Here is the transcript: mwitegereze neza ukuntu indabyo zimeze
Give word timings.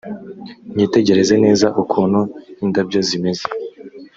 mwitegereze 0.71 1.35
neza 1.45 1.67
ukuntu 1.81 2.19
indabyo 2.63 2.99
zimeze 3.07 3.45